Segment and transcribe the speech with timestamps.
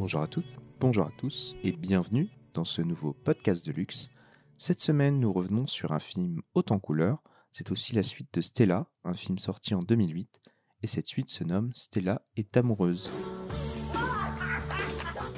[0.00, 0.46] Bonjour à toutes,
[0.80, 4.08] bonjour à tous et bienvenue dans ce nouveau podcast de luxe.
[4.56, 7.22] Cette semaine, nous revenons sur un film haut en couleur.
[7.52, 10.40] C'est aussi la suite de Stella, un film sorti en 2008.
[10.82, 13.10] Et cette suite se nomme Stella est amoureuse.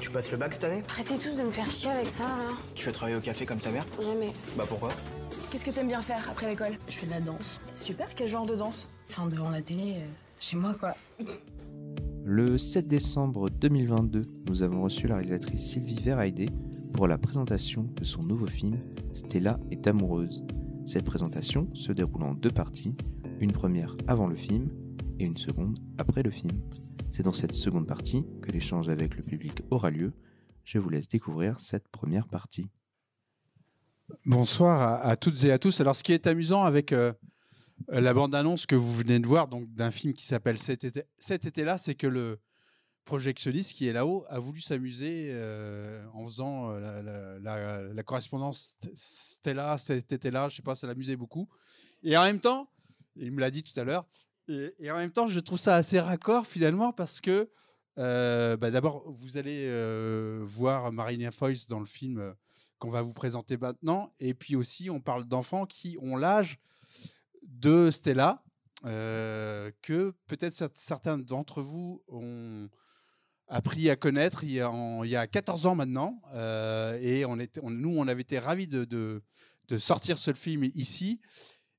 [0.00, 0.84] Tu passes le bac cette année?
[0.90, 2.48] Arrêtez tous de me faire chier avec ça, là.
[2.76, 3.84] Tu veux travailler au café comme ta mère?
[4.00, 4.32] Jamais.
[4.56, 4.90] Bah pourquoi?
[5.50, 6.78] Qu'est-ce que t'aimes bien faire après l'école?
[6.88, 7.60] Je fais de la danse.
[7.74, 8.88] Super, quel genre de danse?
[9.10, 10.06] Enfin, devant la télé, euh,
[10.38, 10.94] chez moi, quoi.
[12.34, 16.48] Le 7 décembre 2022, nous avons reçu la réalisatrice Sylvie Verheide
[16.94, 18.78] pour la présentation de son nouveau film
[19.12, 20.42] Stella est amoureuse.
[20.86, 22.96] Cette présentation se déroule en deux parties,
[23.38, 24.70] une première avant le film
[25.18, 26.52] et une seconde après le film.
[27.12, 30.14] C'est dans cette seconde partie que l'échange avec le public aura lieu.
[30.64, 32.70] Je vous laisse découvrir cette première partie.
[34.24, 35.82] Bonsoir à, à toutes et à tous.
[35.82, 37.12] Alors, ce qui est amusant avec euh,
[37.88, 41.78] la bande-annonce que vous venez de voir, donc d'un film qui s'appelle Cet été, été-là,
[41.78, 42.40] c'est que le
[43.04, 49.76] projectionniste qui est là-haut a voulu s'amuser euh, en faisant euh, la, correspondance St- Stella,
[49.78, 50.48] cet été-là.
[50.48, 51.48] Je sais pas, ça l'amusait beaucoup.
[52.02, 52.68] Et en même temps,
[53.16, 54.06] il me l'a dit tout à l'heure,
[54.48, 57.50] et, en même temps, je trouve ça assez raccord finalement parce que
[57.98, 62.32] euh, bah, d'abord, vous allez euh, voir Marina Foïs dans le film euh,
[62.78, 64.12] qu'on va vous présenter maintenant.
[64.18, 66.58] Et puis aussi, on parle d'enfants qui ont l'âge
[67.42, 68.42] de Stella,
[68.84, 72.68] euh, que peut-être cer- certains d'entre vous ont
[73.48, 76.20] appris à connaître il y a, en- il y a 14 ans maintenant.
[76.34, 79.22] Euh, et on était, on- nous, on avait été ravis de, de-
[79.68, 81.20] de sortir ce film ici.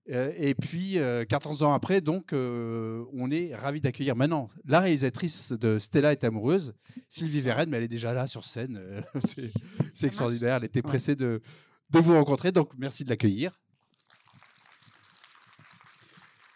[0.10, 5.54] Euh, et puis, euh, 14 ans après, donc, on est ravis d'accueillir maintenant la réalisatrice
[5.54, 6.74] de Stella est amoureuse,
[7.08, 8.82] Sylvie Verren, mais elle est déjà là sur scène.
[9.26, 9.52] c'est
[9.94, 10.58] c'est extraordinaire.
[10.58, 11.42] Elle était pressée de,
[11.90, 13.60] de vous rencontrer, donc merci de l'accueillir.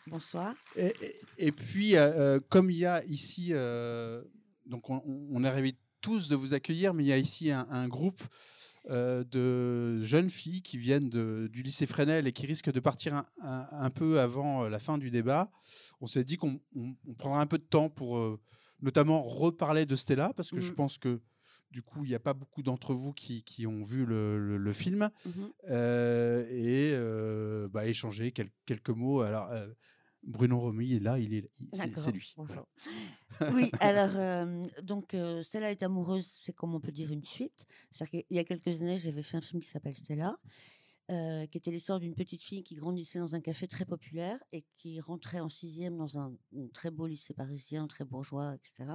[0.10, 0.54] Bonsoir.
[0.76, 2.00] Et, et- et puis, euh,
[2.38, 4.24] euh, comme il y a ici, euh,
[4.66, 7.68] donc on, on est ravis tous de vous accueillir, mais il y a ici un,
[7.70, 8.22] un groupe
[8.90, 13.16] euh, de jeunes filles qui viennent de- du lycée Fresnel et qui risquent de partir
[13.16, 15.52] un, un- un peu avant la fin du débat.
[16.00, 18.40] On s'est dit qu'on on- on prendra un peu de temps pour
[18.82, 20.76] notamment reparler de Stella, parce que je Mhm.
[20.76, 21.20] pense que
[21.72, 24.58] du coup, il n'y a pas beaucoup d'entre vous qui, qui ont vu le, le-
[24.58, 25.50] le film Mhm.
[25.70, 29.20] euh, et euh, bah, échanger quel- quelques mots.
[29.20, 29.68] Alors, euh,
[30.28, 32.34] Bruno Romy est là, il est, c'est- lui.
[32.36, 32.68] Bonjour.
[33.54, 37.66] oui, alors, euh, donc, euh, Stella est amoureuse, c'est comme on peut dire une suite.
[37.92, 40.38] C'est-à-dire qu'il y a quelques années, j'avais fait un film qui s'appelle Stella,
[41.12, 44.66] euh, qui était l'histoire d'une petite fille qui grandissait dans un café très populaire et
[44.76, 48.90] qui rentrait en sixième dans un, un très beau lycée parisien, très bourgeois, etc.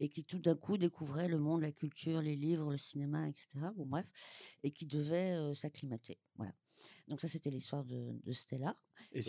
[0.00, 3.48] Et qui tout d'un coup découvrait le monde, la culture, les livres, le cinéma, etc.
[3.76, 4.06] Bon, bref,
[4.64, 6.18] et qui devait s'acclimater.
[6.34, 6.52] Voilà.
[7.08, 8.74] Donc, ça, c'était l'histoire de, de Stella.
[9.12, 9.22] Et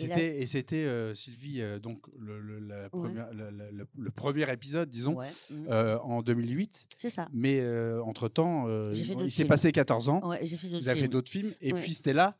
[0.46, 4.88] c'était, euh, Sylvie, euh, donc le, le- la première- le- le- le- le premier épisode,
[4.88, 5.66] disons, Ouais, mhm.
[5.70, 6.86] euh, en 2008.
[7.00, 7.28] c'est ça.
[7.32, 10.28] Mais euh, entre-temps, euh, il s'est passé 14 ans.
[10.28, 11.12] Ouais, j'ai fait d'autres Vous avez fait films.
[11.12, 11.54] d'autres films.
[11.60, 12.36] Et puis Stella,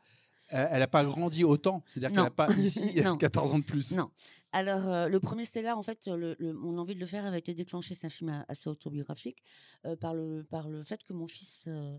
[0.49, 1.83] elle n'a pas grandi autant.
[1.87, 3.17] C'est-à-dire qu'elle n'a pas ici Non.
[3.17, 3.95] 14 ans de plus.
[3.95, 4.11] Non.
[4.51, 7.37] Alors, euh, le premier Stella, en fait, le, le- mon envie de le faire avait
[7.39, 9.43] été déclenchée, c'est un film assez autobiographique,
[9.85, 11.95] euh, par, le, par le fait que mon fils euh,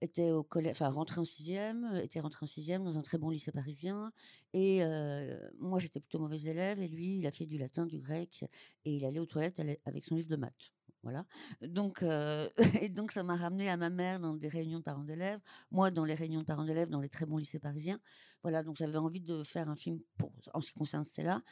[0.00, 3.18] était au collège, enfin, rentré en sixième, euh, était rentré en sixième dans un très
[3.18, 4.12] bon lycée parisien.
[4.52, 7.98] Et euh, moi, j'étais plutôt mauvais élève, et lui, il a fait du latin, du
[7.98, 8.44] grec,
[8.84, 10.72] et il allait aux toilettes avec son livre de maths.
[11.02, 11.24] Voilà.
[11.62, 12.48] Donc, euh,
[12.82, 15.90] et donc, ça m'a ramené à ma mère dans des réunions de parents d'élèves, moi
[15.90, 18.00] dans les réunions de parents d'élèves dans les très bons lycées parisiens.
[18.42, 21.42] Voilà, donc j'avais envie de faire un film pour, en ce qui concerne Stella,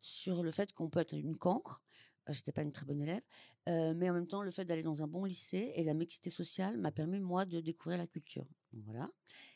[0.00, 1.82] sur le fait qu'on peut être une cancre.
[2.28, 3.22] J'étais pas une très bonne élève,
[3.68, 6.30] euh, mais en même temps, le fait d'aller dans un bon lycée et la mixité
[6.30, 8.46] sociale m'a permis moi de découvrir la culture.
[8.72, 9.10] Voilà.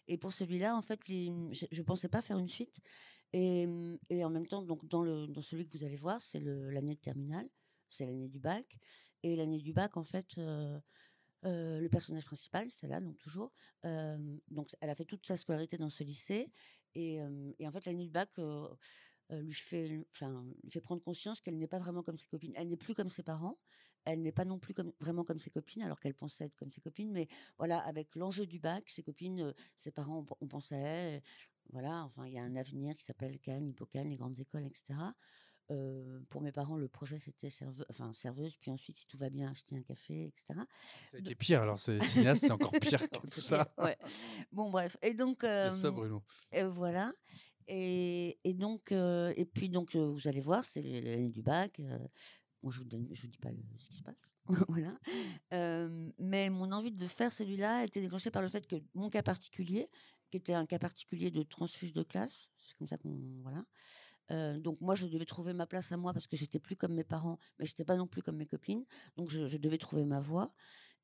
[0.08, 2.80] Et pour celui-là, en fait, je, je pensais pas faire une suite.
[3.32, 3.68] Et,
[4.08, 7.48] et en même temps, donc dans celui que vous allez voir, c'est l'année de terminale,
[7.88, 8.78] c'est l'année du bac.
[9.22, 10.80] Et l'année du bac, en fait, euh,
[11.44, 13.52] euh, le personnage principal, c'est là, donc toujours.
[13.84, 16.50] donc, elle a fait toute sa scolarité dans ce lycée.
[16.96, 17.20] Et,
[17.60, 18.30] et en fait, l'année du bac
[19.30, 22.52] lui, fait, enfin, lui fait prendre conscience qu'elle n'est pas vraiment comme ses copines.
[22.56, 23.58] Elle n'est plus comme ses parents.
[24.04, 26.72] Elle n'est pas non plus comme, vraiment comme ses copines, alors qu'elle pensait être comme
[26.72, 27.12] ses copines.
[27.12, 30.78] Mais voilà, avec l'enjeu du bac, ses copines, euh, ses parents, on, on pensait à
[30.78, 31.22] elle.
[31.72, 34.98] Voilà, enfin, il y a un avenir qui s'appelle Cannes, Hippocane, les grandes écoles, etc.
[35.70, 37.48] Euh, pour mes parents, le projet c'était
[37.90, 40.60] enfin, serveuse, puis ensuite, si tout va bien, acheter un café, etc.
[41.14, 41.62] Été pire.
[41.62, 43.72] Alors, c'est cinéaste, c'est encore pire que tout ça.
[43.78, 43.96] Ouais.
[44.50, 44.96] Bon, bref.
[45.00, 46.22] Et donc, N'est-ce pas, euh, Bruno?
[46.72, 47.12] voilà.
[47.68, 51.80] Et, et donc, euh, et puis donc, euh, vous allez voir, c'est l'année du bac.
[52.62, 54.16] Bon, je je vous dis pas ce qui se passe,
[54.68, 54.98] voilà.
[56.18, 59.22] Mais mon envie de faire celui-là a été déclenchée par le fait que mon cas
[59.22, 59.88] particulier,
[60.30, 63.64] qui était un cas particulier de transfuge de classe, c'est comme ça qu'on, voilà,
[64.58, 67.04] donc moi, je devais trouver ma place à moi parce que j'étais plus comme mes
[67.04, 68.84] parents, mais j'étais pas non plus comme mes copines.
[69.16, 70.52] Donc je, je devais trouver ma voie.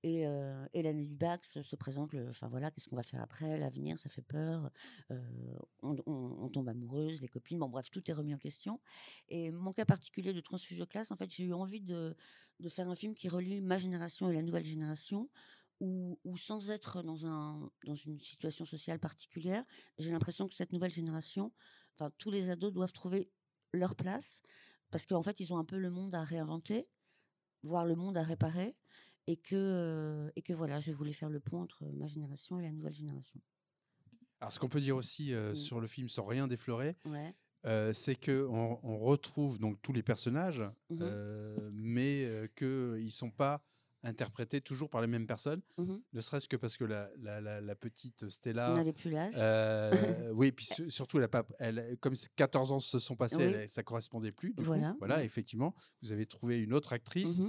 [0.02, 3.98] Et, euh, du bac se, se présente, enfin voilà, qu'est-ce qu'on va faire après, l'avenir,
[3.98, 4.70] ça fait peur,
[5.10, 8.80] euh, on, tombe amoureuse, les copines, bon bref, tout est remis en question.
[9.28, 12.14] Et mon cas particulier de transfuge classe, en fait, j'ai eu envie de,
[12.60, 15.28] de faire un film qui relie ma génération et la nouvelle génération,
[15.80, 19.64] où, où sans être dans, un, dans une situation sociale particulière,
[19.98, 21.52] j'ai l'impression que cette nouvelle génération,
[21.94, 23.30] enfin tous les ados doivent trouver
[23.72, 24.40] leur place,
[24.90, 26.88] parce qu'en fait, ils ont un peu le monde à réinventer,
[27.62, 28.76] voire le monde à réparer,
[29.26, 32.62] et que, euh, et que voilà, je voulais faire le pont entre ma génération et
[32.62, 33.40] la nouvelle génération.
[34.40, 35.56] Alors, ce qu'on peut dire aussi euh, Mm.
[35.56, 37.34] sur le film, sans rien déflorer, Ouais.
[37.66, 40.62] euh, c'est que on, on retrouve donc tous les personnages,
[41.00, 43.62] euh, mais euh, qu'ils ne sont pas
[44.02, 46.00] interprétés toujours par les mêmes personnes, Mhm.
[46.12, 48.72] ne serait-ce que parce que la, la- la- la petite On Stella.
[48.76, 49.34] n'avait plus l'âge.
[49.36, 49.90] euh,
[50.34, 53.52] oui, puis su- surtout, elle a pas, elle, comme 14 ans se sont passés, Oui.
[53.52, 54.50] elle- ça correspondait plus.
[54.50, 54.62] du coup.
[54.62, 54.94] Voilà.
[55.00, 55.24] Ouais.
[55.24, 57.40] effectivement, vous avez trouvé une autre actrice.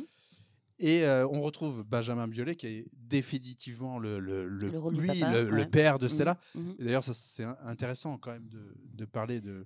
[0.80, 5.02] Et euh, on retrouve Benjamin Biolay, qui est définitivement le, le, le- Le rôle du
[5.02, 6.10] lui, papa, le, père de Mhm.
[6.10, 6.40] Stella.
[6.56, 6.76] Mhm.
[6.80, 9.66] Et D'ailleurs, c'est in- intéressant quand même de, de parler de.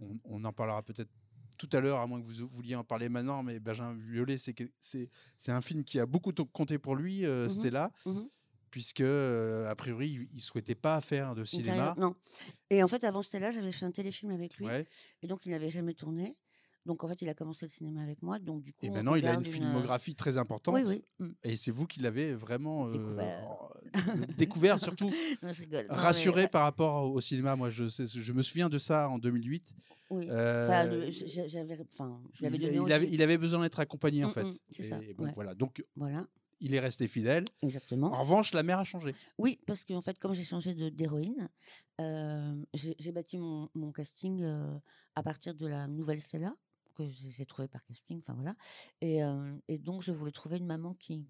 [0.00, 1.10] On, on en parlera peut-être
[1.58, 5.08] tout à l'heure, à moins que vous vouliez en parler maintenant, mais Benjamin Biolay, c'est
[5.48, 7.48] un film qui a beaucoup compté pour lui, euh, Mhm.
[7.50, 8.28] Stella, Mhm.
[8.70, 11.94] puisque euh, a priori, il- il souhaitait pas faire de cinéma.
[11.98, 12.14] Non.
[12.70, 14.66] Et en fait, avant Stella, j'avais fait un téléfilm avec lui.
[14.66, 14.86] Ouais.
[15.22, 16.36] Et donc, il n'avait jamais tourné.
[16.90, 18.40] Donc, en fait, il a commencé le cinéma avec moi.
[18.40, 20.74] Donc, du coup, Et maintenant, il a une euh, filmographie très importante.
[20.74, 21.04] Oui, oui.
[21.20, 21.30] Mm.
[21.44, 23.48] Et c'est vous qui l'avez vraiment euh, Découvert.
[23.48, 23.70] en-
[24.36, 25.08] découvert, surtout
[25.42, 25.86] Non, je rigole.
[25.86, 27.54] Non, mais, rassuré par rapport au cinéma.
[27.54, 29.72] Moi, je, je me souviens de ça en 2008.
[30.10, 30.26] Oui.
[30.30, 32.92] Euh, Enfin, le- j'a- j'avais, enfin, je l'avais il, donné il aussi.
[32.92, 34.42] avait, il avait besoin d'être accompagné, en Mm, fait.
[34.44, 35.32] mm, c'est ça, Et bon, ouais.
[35.36, 35.54] voilà.
[35.54, 36.26] Donc, Voilà,
[36.58, 37.44] il est resté fidèle.
[37.62, 38.08] exactement.
[38.12, 39.14] En revanche, la mère a changé.
[39.38, 41.48] Oui, parce qu'en fait, comme j'ai changé de- d'héroïne,
[42.00, 44.76] euh, j'ai j'ai bâti mon, mon casting euh,
[45.14, 46.54] à partir de la nouvelle Stella
[47.08, 48.56] que j'ai trouvée par casting, enfin voilà.
[49.00, 51.26] Et, euh, et donc, je voulais trouver une maman qui,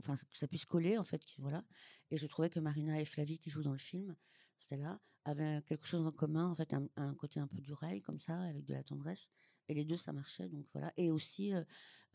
[0.00, 1.64] enfin, que ça puisse coller en fait, qui, voilà.
[2.10, 4.16] Et je trouvais que Marina et Flavie qui jouent dans le film,
[4.58, 8.40] Stella, avaient quelque chose en commun, en fait, un, côté un peu d'oreille comme ça,
[8.42, 9.28] avec de la tendresse.
[9.68, 10.92] Et les deux, ça marchait, donc voilà.
[10.96, 11.64] Et aussi, euh,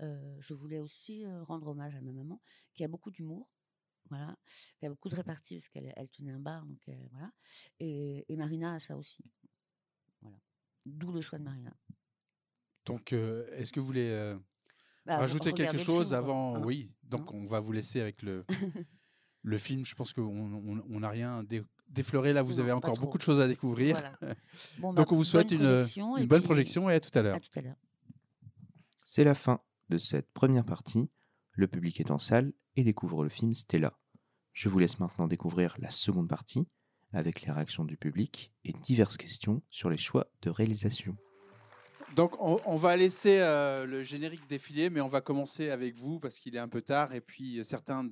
[0.01, 2.41] euh, je voulais aussi rendre hommage à ma maman,
[2.73, 3.49] qui a beaucoup d'humour.
[4.09, 4.37] Voilà,
[4.81, 7.31] a beaucoup de répartie parce qu'elle elle tenait un bar, donc elle- voilà.
[7.79, 9.23] Et, et Marina a ça aussi.
[10.21, 10.37] Voilà.
[10.85, 11.73] D'où le choix de Marina.
[12.91, 14.37] Donc, euh, est-ce que vous voulez euh,
[15.05, 16.55] Bah, rajouter quelque chose film, avant?
[16.57, 16.61] Hein?
[16.63, 16.91] Oui.
[17.03, 18.45] Donc, on va vous laisser avec le,
[19.43, 19.83] le film.
[19.85, 22.33] Je pense qu'on on- on n'a rien dé- défloré.
[22.33, 23.05] Là, vous Non, avez encore trop.
[23.05, 23.95] beaucoup de choses à découvrir.
[23.95, 24.17] Voilà.
[24.79, 25.85] Bon, Donc, bah, on vous souhaite bonne
[26.19, 27.35] une, bonne puis projection et à tout à l'heure.
[27.35, 27.75] À tout à l'heure.
[29.03, 29.59] C'est la fin
[29.89, 31.09] de cette première partie.
[31.53, 33.97] Le public est en salle et découvre le film Stella.
[34.53, 36.67] Je vous laisse maintenant découvrir la seconde partie
[37.13, 41.17] avec les réactions du public et diverses questions sur les choix de réalisation.
[42.15, 46.19] Donc, on, on va laisser euh, le générique défiler, mais on va commencer avec vous
[46.19, 48.07] parce qu'il est un peu tard et puis certains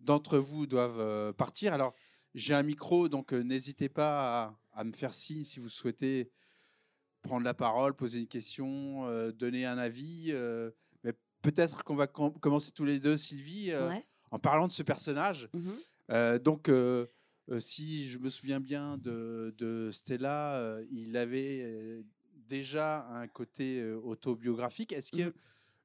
[0.00, 1.74] d'entre vous doivent euh, partir.
[1.74, 1.94] Alors,
[2.34, 6.30] j'ai un micro, donc euh, n'hésitez pas à, à me faire signe si vous souhaitez
[7.22, 10.32] prendre la parole, poser une question, donner un avis.
[11.04, 11.12] mais
[11.42, 14.02] peut-être qu'on va com- commencer tous les deux, Sylvie, Ouais.
[14.30, 15.50] en parlant de ce personnage.
[15.52, 16.38] Mhm.
[16.38, 16.70] Donc,
[17.58, 22.02] si je me souviens bien de, de Stella, il avait
[22.50, 24.92] déjà un côté euh, autobiographique.
[24.92, 25.32] Est-ce que Mhm.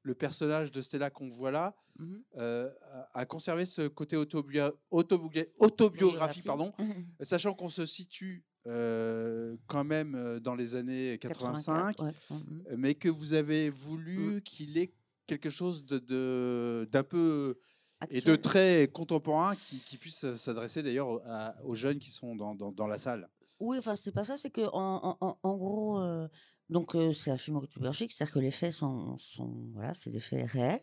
[0.02, 2.22] le personnage de Stella qu'on voit là Mhm.
[2.38, 2.70] euh,
[3.14, 6.72] a, conservé ce côté autobio- autobiogra- autobiographie, pardon,
[7.22, 12.36] sachant qu'on se situe euh, quand même dans les années 85, 84, ouais.
[12.36, 12.64] Mhm.
[12.72, 14.92] euh, mais que vous avez voulu qu'il ait
[15.28, 17.56] quelque chose de- de- d'un peu
[18.10, 21.08] et de très contemporain qui, qui puisse s'adresser d'ailleurs
[21.64, 23.28] aux, jeunes qui sont dans, dans- dans la salle.
[23.60, 26.28] Oui, enfin, c'est pas ça, c'est que en, en- en- en gros, euh,
[26.68, 29.16] donc c'est un film autobiographique, c'est-à-dire que les faits sont,
[29.72, 30.80] voilà, c'est des faits réels.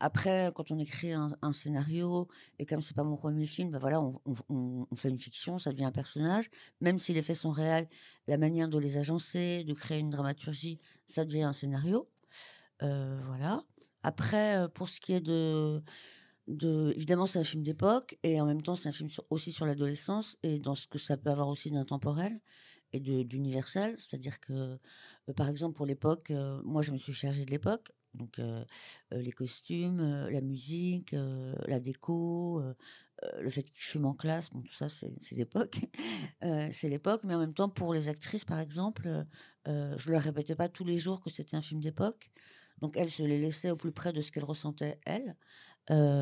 [0.00, 2.28] Après, quand on écrit un, scénario,
[2.58, 5.84] et comme c'est pas mon premier film, ben voilà, on, fait une fiction, ça devient
[5.84, 6.50] un personnage.
[6.80, 7.88] Même si les faits sont réels,
[8.26, 12.08] la manière de les agencer, de créer une dramaturgie, ça devient un scénario.
[12.80, 13.62] Voilà.
[14.02, 15.82] Après, pour ce qui est de,
[16.48, 19.66] de évidemment, c'est un film d'époque et en même temps, c'est un film aussi sur
[19.66, 22.40] l'adolescence et dans ce que ça peut avoir aussi d'intemporel
[22.94, 23.96] et d'universel.
[23.98, 27.92] C'est-à-dire que, euh, par exemple, pour l'époque, euh, moi, je me suis chargée de l'époque.
[28.14, 28.64] Donc, euh,
[29.10, 31.16] les costumes, la musique,
[31.66, 32.62] la déco,
[33.40, 35.80] le fait qu'ils fument en classe, bon, tout ça, c'est l'époque.
[36.72, 39.26] C'est l'époque, mais en même temps, pour les actrices, par exemple,
[39.66, 42.30] je leur répétais pas tous les jours que c'était un film d'époque.
[42.80, 45.34] Donc, elles se les laissaient au plus près de ce qu'elles ressentaient, elles,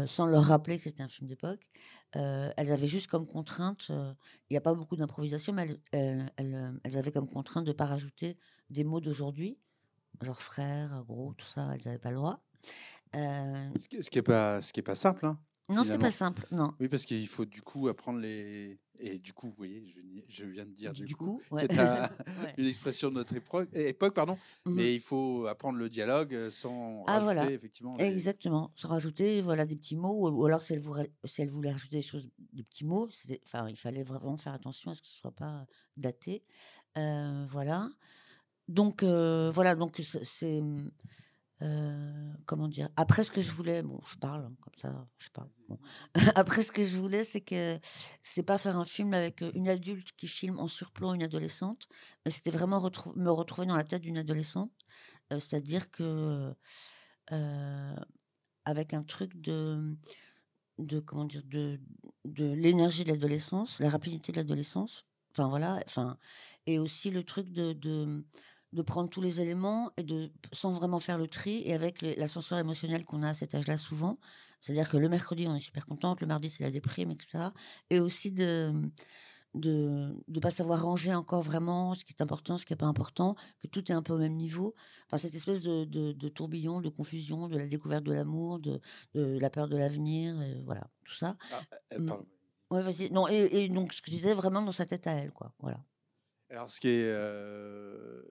[0.09, 1.69] sans leur rappeler que c'était un film d'époque.
[2.17, 4.13] Euh, elles avaient juste comme contrainte, euh,
[4.51, 7.87] il n'y a pas beaucoup d'improvisation, mais elles, euh, avaient comme contrainte de ne pas
[7.87, 8.37] rajouter
[8.71, 9.59] des mots d'aujourd'hui,
[10.21, 12.45] genre frère, gros, tout ça, elles n'avaient pas le droit.
[13.15, 15.27] Euh, Ce qui- n'est pas, pas simple.
[15.27, 15.39] hein.
[15.69, 16.75] Non, c'est pas simple, non.
[16.81, 18.79] Oui, parce qu'il faut du coup apprendre les.
[18.99, 19.83] Et du coup, vous voyez,
[20.29, 21.67] je, viens de dire du, Du coup, coup, ouais.
[21.67, 22.09] qui est un-
[22.47, 22.55] Ouais.
[22.59, 24.75] une expression de notre époque, époque pardon, Mhm.
[24.75, 27.51] mais il faut apprendre le dialogue euh, sans Ah, rajouter voilà.
[27.51, 27.97] effectivement.
[27.97, 28.71] les- Exactement.
[28.77, 31.97] Se rajouter voilà, des petits mots, ou, alors si elle, voulait, si elle voulait rajouter
[31.97, 33.09] des choses, des petits mots,
[33.45, 35.67] enfin, il fallait vraiment faire attention à ce que ce ne soit pas
[35.97, 36.45] daté.
[36.99, 37.89] Euh, voilà.
[38.69, 40.61] Donc, euh, voilà, donc c'est- c'est.
[40.61, 40.91] hum,
[41.63, 42.89] euh, comment dire?
[42.97, 45.49] Après, ce que je voulais, bon, je parle hein, comme ça, je parle.
[45.69, 45.79] bon.
[46.35, 47.79] Après, ce que je voulais, c'est que
[48.23, 51.89] c'est pas faire un film avec euh, une adulte qui filme en surplomb une adolescente,
[52.25, 52.81] mais c'était vraiment
[53.17, 54.73] me retrouver dans la tête d'une adolescente,
[55.33, 56.53] euh, c'est-à-dire que
[58.65, 59.97] avec un truc de,
[60.79, 61.81] de comment dire, de,
[62.25, 65.07] de l'énergie de l'adolescence, la rapidité de l'adolescence.
[65.33, 66.19] Enfin voilà, enfin
[66.67, 67.73] et aussi le truc de
[68.73, 72.59] de prendre tous les éléments et de sans vraiment faire le tri et avec l'ascenseur
[72.59, 74.19] émotionnel qu'on a à cet âge-là souvent.
[74.61, 77.51] C'est-à-dire que le mercredi on est super contente, le mardi c'est la déprime, etc.
[77.91, 78.73] Et aussi de
[79.55, 82.87] de ne pas savoir ranger encore vraiment ce qui est important, ce qui n'est pas
[82.87, 84.75] important, que tout est un peu au même niveau.
[85.07, 88.81] Enfin, cette espèce de, de- de tourbillon, de confusion, de la découverte de l'amour, de,
[89.15, 91.37] de la peur de l'avenir, voilà, tout ça.
[91.53, 91.61] Ah,
[91.93, 92.07] euh, Mm.
[92.07, 92.27] pardon.
[92.71, 93.11] Ouais, vas-y.
[93.11, 95.53] Non, et, et donc, ce que je disais, vraiment dans sa tête à elle, quoi.
[95.59, 95.85] Voilà.
[96.49, 98.23] Alors, ce qui est euh,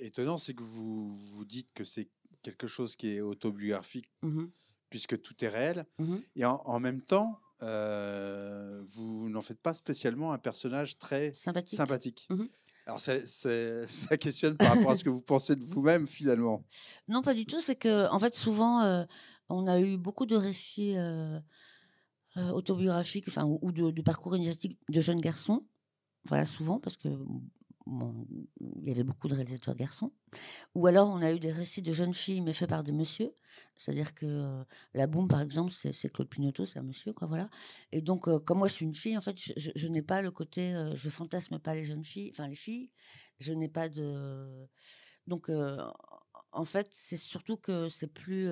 [0.00, 2.08] étonnant, c'est que vous vous dites que c'est
[2.42, 4.50] quelque chose qui est autobiographique Mhm,
[4.90, 6.20] puisque tout est réel, mhm.
[6.36, 11.76] et en, en même temps, euh, vous n'en faites pas spécialement un personnage très Sympathique.
[11.76, 12.26] sympathique.
[12.30, 12.48] Mhm.
[12.86, 16.64] Alors, ça, c'est- ça questionne par rapport à ce que vous pensez de vous-même, finalement.
[17.08, 17.60] Non, pas du tout.
[17.60, 19.04] C'est que, en fait, souvent, euh,
[19.48, 21.40] on a eu beaucoup de récits euh,
[22.36, 25.64] autobiographiques, enfin, ou de, de parcours initiatiques de jeunes garçons.
[26.26, 27.08] Voilà, souvent, parce que
[27.86, 30.12] il y avait beaucoup de réalisateurs garçons.
[30.74, 33.34] Ou alors, on a eu des récits de jeunes filles, mais faits par des messieurs.
[33.76, 34.64] C'est-à-dire que euh,
[34.94, 37.48] la boum, par exemple, c'est Claude Pinoteau, c'est un monsieur, quoi, voilà.
[37.92, 40.02] Et donc, euh, comme moi, je suis une fille, en fait, je, je- je n'ai
[40.02, 42.90] pas le côté, euh, je fantasme pas les jeunes filles, enfin les filles.
[43.40, 44.66] Je n'ai pas de,
[45.26, 45.78] donc, euh,
[46.52, 48.48] en fait, c'est surtout que c'est plus.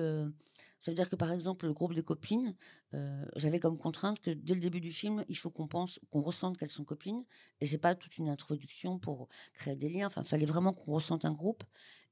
[0.85, 2.55] Ça veut dire que par exemple, le groupe des copines,
[2.93, 6.21] euh, j'avais comme contrainte que dès le début du film, il faut qu'on pense, qu'on
[6.21, 7.25] ressente qu'elles sont copines.
[7.59, 10.05] Et j'ai pas toute une introduction pour créer des liens.
[10.05, 11.63] Enfin, fallait vraiment qu'on ressente un groupe.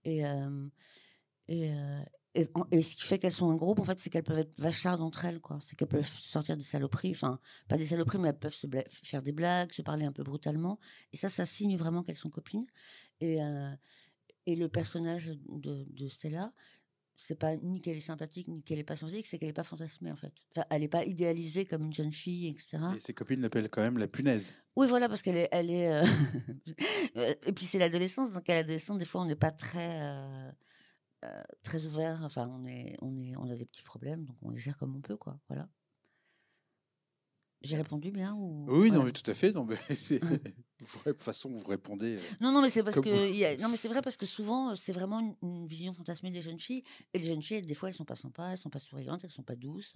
[0.06, 0.68] Et, euh,
[1.48, 2.02] et, euh,
[2.72, 5.02] et, ce qui fait qu'elles sont un groupe, en fait, c'est qu'elles peuvent être vachardes
[5.02, 5.60] entre elles, quoi.
[5.62, 8.66] C'est qu'elles peuvent sortir des saloperies, enfin, pas des saloperies, mais elles peuvent se
[9.04, 10.80] faire des blagues, se parler un peu brutalement.
[11.12, 12.66] Et ça, ça signe vraiment qu'elles sont copines.
[13.22, 13.38] Et,
[14.48, 16.52] et le personnage de Stella,
[17.16, 19.64] c'est pas ni qu'elle est sympathique, ni qu'elle est pas sympathique, c'est qu'elle est pas
[19.64, 20.34] fantasmée, en fait.
[20.52, 22.80] Enfin, elle est pas idéalisée comme une jeune fille, etc.
[22.96, 24.56] Et ses copines l'appellent quand même la punaise.
[24.76, 25.92] Oui, voilà, parce qu'elle est, elle est.
[25.92, 26.04] euh,
[27.18, 30.52] euh, et puis c'est l'adolescence, donc à l'adolescence, des fois, on n'est pas très, euh,
[31.26, 32.22] euh, très ouvert.
[32.24, 34.96] Enfin, on est, on est, on a des petits problèmes, donc on les gère comme
[34.96, 35.40] on peut, quoi.
[35.48, 35.70] Voilà.
[37.64, 39.52] J'ai répondu bien ou Oui, non, mais tout à fait.
[39.54, 42.18] Non, mais de toute façon, vous répondez.
[42.18, 44.18] euh, Non, non, mais c'est parce que il y a- non, mais c'est vrai parce
[44.18, 47.42] que souvent euh, c'est vraiment une, une vision fantasmée des jeunes filles et les jeunes
[47.42, 49.94] filles des fois elles sont pas sympas, elles sont pas souriantes, elles sont pas douces,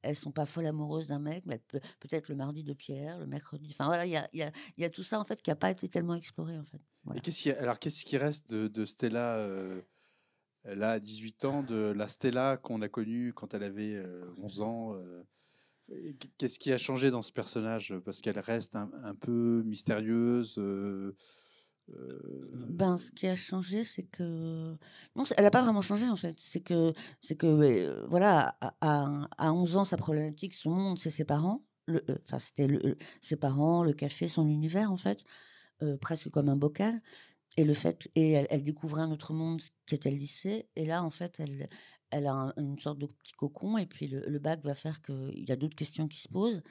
[0.00, 1.58] elles sont pas folles amoureuses d'un mec, mais
[2.00, 3.68] peut-être le mardi de Pierre, le mercredi.
[3.70, 5.56] Enfin voilà, il y a, y, a, y a tout ça en fait qui a
[5.56, 6.80] pas été tellement exploré en fait.
[7.04, 7.18] Voilà.
[7.18, 9.82] Et qu'est-ce qui, alors, qu'est-ce qui reste de, de Stella euh,
[10.64, 14.60] là à 18 ans, de la Stella qu'on a connue quand elle avait euh, 11
[14.62, 15.39] ans euh, qu-
[16.38, 20.56] Qu'est-ce qui a changé dans ce personnage Parce qu'elle reste un, peu mystérieuse.
[20.58, 21.16] euh,
[21.90, 24.76] euh, Ben, ce qui a changé, c'est que
[25.16, 26.36] non, elle n'a pas vraiment changé en fait.
[26.38, 30.98] C'est que c'est que euh, voilà, à, à, à 11 ans, sa problématique, son monde,
[30.98, 31.64] c'est ses parents.
[31.88, 35.24] Euh, Enfin, c'était euh, ses parents, le café, son univers en fait,
[35.82, 37.00] euh, presque comme un bocal.
[37.56, 40.68] Et le fait, et elle, elle découvrait un autre monde qui était le lycée.
[40.76, 41.68] Et là, en fait, elle,
[42.10, 43.78] elle a un- une sorte de petit cocon.
[43.78, 46.62] Et puis le, bac va faire qu'il y a d'autres questions qui se posent.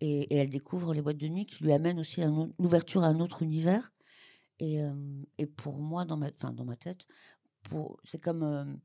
[0.00, 3.08] Et, elle découvre les boîtes de nuit qui lui amènent aussi un autre- l'ouverture à
[3.08, 3.92] un autre univers.
[4.60, 4.80] Et,
[5.38, 7.06] et pour moi, dans ma, enfin, dans ma tête,
[8.04, 8.80] c'est comme,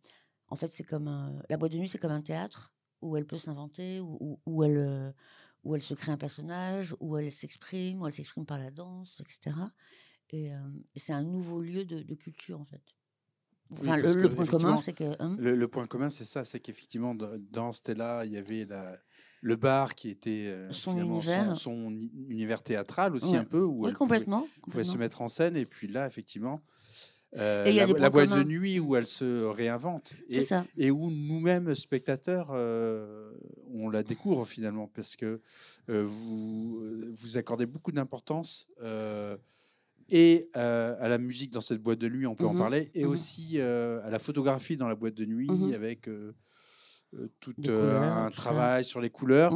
[0.49, 3.25] en fait, c'est comme un- la boîte de nuit, c'est comme un théâtre où elle
[3.27, 5.13] peut s'inventer, où, où, elle,
[5.63, 9.21] où elle se crée un personnage, où elle s'exprime, où elle s'exprime par la danse,
[9.21, 9.55] etc.
[10.31, 10.51] Et,
[10.95, 12.96] c'est un nouveau lieu de culture, en fait.
[13.71, 15.03] Enfin, le, le que, point commun, que.
[15.21, 18.87] hein, Le, le point commun, c'est ça, c'est qu'effectivement, dans Stella, il y avait la,
[19.41, 21.57] le bar qui était euh, Son univers.
[21.57, 21.91] son,
[22.29, 23.37] univers théâtral aussi Ouais.
[23.39, 24.47] un peu, où oui, pouvait, complètement.
[24.63, 25.55] pouvait se mettre en scène.
[25.57, 26.61] Et puis là, effectivement,
[27.35, 30.13] euh, Et la, boîte de nuit où elle se réinvente.
[30.29, 30.63] Et, ça.
[30.77, 33.33] et où nous-mêmes, spectateurs, euh,
[33.73, 35.41] on la découvre finalement parce que
[35.89, 36.81] euh, vous,
[37.11, 38.65] vous accordez beaucoup d'importance
[40.09, 42.91] et euh, à la musique dans cette boîte de nuit, on peut en Mhm, parler,
[42.93, 43.11] et mhm.
[43.11, 45.73] aussi euh, à la photographie dans la boîte de nuit Mhm.
[45.73, 46.35] avec euh,
[47.39, 48.35] tout couleurs, un ça.
[48.35, 49.53] travail sur les couleurs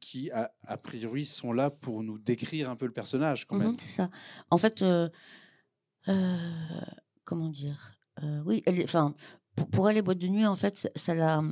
[0.00, 3.72] qui, a, a priori, sont là pour nous décrire un peu le personnage quand même.
[3.78, 4.10] C'est ça.
[4.50, 4.82] En fait,
[7.24, 7.96] comment dire
[8.44, 9.14] Oui, enfin,
[9.70, 11.42] pour, elle, les boîtes de nuit, en fait, ça- la,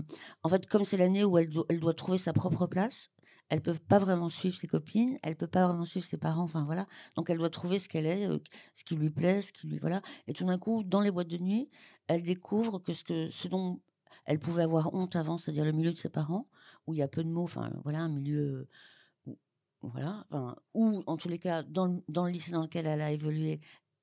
[0.42, 1.48] en fait, comme c'est l'année où elle
[1.80, 3.08] doit trouver sa propre place,
[3.50, 6.64] elle peut pas vraiment suivre ses copines, elle peut pas vraiment suivre ses parents, enfin
[6.64, 6.86] voilà.
[7.16, 8.38] Donc elle doit trouver ce qu'elle est, euh,
[8.74, 10.02] ce qui lui plaît, ce qui lui voilà.
[10.28, 11.68] Et tout d'un coup, dans les boîtes de nuit,
[12.06, 13.80] elle découvre que ce que ce dont
[14.26, 16.46] elle pouvait avoir honte avant, c'est-à-dire le milieu de ses parents,
[16.86, 18.68] où il y a peu de mots, enfin voilà, un milieu
[19.26, 19.38] où-
[19.82, 20.26] voilà,
[20.74, 23.60] ou en tous les cas, dans le, dans le lycée dans lequel elle a évolué,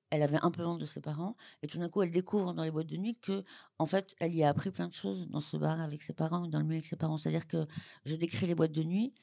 [0.10, 2.64] elle avait un peu honte de ses parents, et tout d'un coup, elle découvre dans
[2.64, 3.44] les boîtes de nuit que,
[3.78, 6.48] en fait, elle y a appris plein de choses dans ce bar avec ses parents,
[6.48, 7.18] dans le milieu avec ses parents.
[7.18, 7.68] C'est-à-dire que
[8.06, 9.14] je décris les boîtes de nuit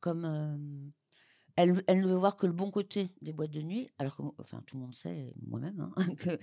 [0.00, 0.92] comme
[1.56, 4.22] elle, elle ne veut voir que le bon côté des boîtes de nuit, alors que,
[4.38, 6.38] enfin, tout le monde sait, moi-même, hein, que,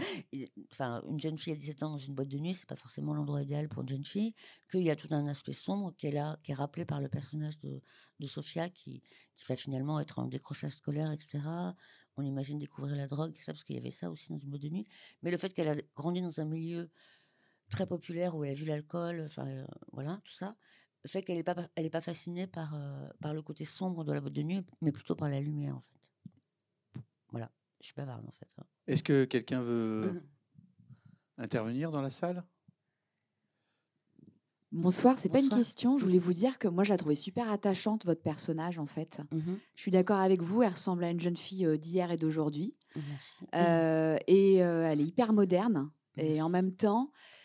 [0.71, 3.13] enfin, une jeune fille à 17 ans dans une boîte de nuit, c'est pas forcément
[3.13, 4.35] l'endroit idéal pour une jeune fille,
[4.69, 7.57] qu'il y a tout un aspect sombre qui est qui est rappelé par le personnage
[7.59, 7.81] de,
[8.19, 9.01] de Sophia, qui,
[9.35, 11.39] qui va finalement être en décrochage scolaire, etc.
[12.15, 14.63] On imagine découvrir la drogue, ça, parce qu'il y avait ça aussi dans une boîte
[14.63, 14.87] de nuit.
[15.23, 16.89] Mais le fait qu'elle a grandi dans un milieu
[17.69, 20.55] très populaire où elle a vu l'alcool, enfin euh, voilà, tout ça,
[21.05, 24.11] fait qu'elle n'est pas, elle est pas fascinée par, euh, par le côté sombre de
[24.13, 27.01] la boîte de nuit, mais plutôt par la lumière en fait.
[27.31, 27.51] Voilà,
[27.81, 28.47] je suis bavarde en fait.
[28.57, 28.65] hein.
[28.87, 30.21] Est-ce que quelqu'un veut
[31.37, 32.43] intervenir dans la salle?
[34.73, 35.97] Bonsoir, c'est pas une question.
[35.97, 39.21] Je voulais vous dire que moi, je la trouvais super attachante, votre personnage, en fait.
[39.31, 42.17] Mhm, Je suis d'accord avec vous, elle ressemble à une jeune fille euh, d'hier et
[42.17, 42.75] d'aujourd'hui.
[43.55, 45.89] Euh, et euh, elle est hyper moderne.
[46.17, 47.36] Et en même temps, euh,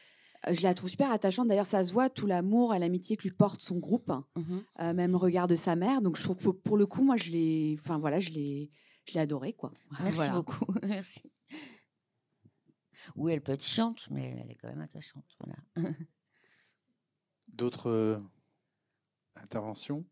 [0.50, 1.48] je la trouve super attachante.
[1.48, 4.64] D'ailleurs, ça se voit, tout l'amour et l'amitié que lui porte son groupe, Mhm.
[4.80, 6.02] euh, même le regard de sa mère.
[6.02, 8.70] Donc, je trouve que pour le coup, moi, je l'ai enfin, voilà, je l'ai
[9.06, 9.72] je l'ai adorée, quoi.
[10.00, 10.32] Merci Voilà.
[10.34, 11.22] beaucoup, merci.
[13.16, 15.24] Oui, elle peut être chiante, mais elle est quand même attachante.
[15.40, 15.90] Voilà.
[17.48, 18.18] D'autres euh,
[19.34, 20.04] interventions?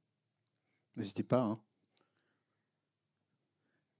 [0.96, 1.42] N'hésitez pas.
[1.42, 1.60] hein.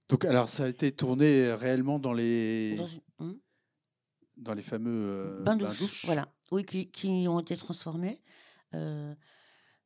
[0.09, 2.87] Donc, alors, ça a été tourné réellement dans les, Dans
[3.25, 3.33] Hmm?
[4.41, 4.91] Dans les fameux
[5.39, 6.27] euh, bains douches, voilà.
[6.51, 8.21] Oui, qui, qui ont été transformés.
[8.73, 9.13] Euh,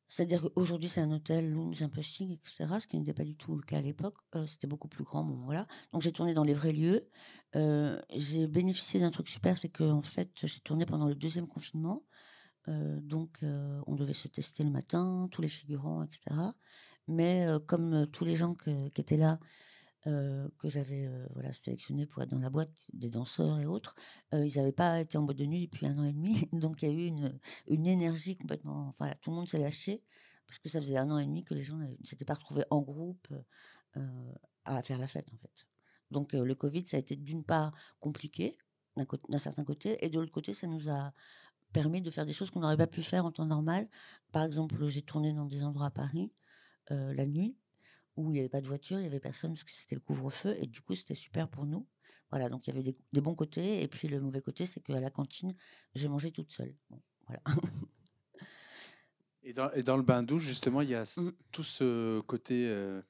[0.08, 2.66] C'est-à-dire qu'aujourd'hui, c'est un hôtel lounge un peu chic, etc.
[2.80, 4.16] Ce qui n'était pas du tout le cas à l'époque.
[4.34, 5.24] Euh, C'était beaucoup plus grand.
[5.24, 5.66] Bon, voilà.
[5.92, 7.08] Donc, j'ai tourné dans les vrais lieux.
[7.54, 11.46] Euh, j'ai bénéficié d'un truc super, c'est que en fait, j'ai tourné pendant le deuxième
[11.48, 12.04] confinement.
[12.68, 13.38] Euh, donc,
[13.86, 16.20] on devait se tester le matin, tous les figurants, etc.
[17.08, 19.38] Mais comme tous les gens que- qui étaient là,
[20.06, 23.96] euh, que j'avais euh, voilà, sélectionnés pour être dans la boîte, des danseurs et autres,
[24.34, 26.48] euh, ils n'avaient pas été en boîte de nuit depuis un an et demi.
[26.52, 28.88] Donc, il y a eu une, une énergie complètement.
[28.88, 30.04] Enfin, tout le monde s'est lâché
[30.46, 32.64] parce que ça faisait un an et demi que les gens ne s'étaient pas retrouvés
[32.70, 33.26] en groupe
[33.96, 34.32] euh,
[34.64, 35.66] à faire la fête, en fait.
[36.12, 38.56] Donc, le Covid, ça a été d'une part compliqué,
[39.28, 41.12] d'un certain côté, et de l'autre côté, ça nous a
[41.72, 43.88] permis de faire des choses qu'on n'aurait pas pu faire en temps normal.
[44.30, 46.32] Par exemple, j'ai tourné dans des endroits à Paris
[46.90, 47.56] la nuit
[48.16, 50.00] où il n'y avait pas de voiture, il n'y avait personne parce que c'était le
[50.00, 51.86] couvre-feu et du coup c'était super pour nous.
[52.30, 54.80] Voilà, donc il y avait des, des bons côtés et puis le mauvais côté c'est
[54.80, 55.54] qu'à la cantine,
[55.94, 56.74] j'ai mangé toute seule.
[56.90, 57.42] Bon, voilà.
[59.42, 61.30] Et dans, et dans le bain douche, justement, il y a Mm.
[61.52, 63.00] tout ce côté euh,